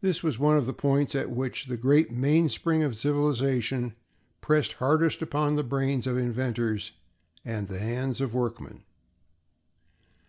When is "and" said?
7.44-7.68